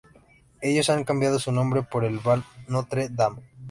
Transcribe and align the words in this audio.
Ellos 0.61 0.89
han 0.89 1.03
cambiado 1.03 1.37
su 1.37 1.51
nombre 1.51 1.83
por 1.83 2.05
el 2.05 2.17
de 2.17 2.23
Val 2.23 2.43
Notre-Dame. 2.67 3.43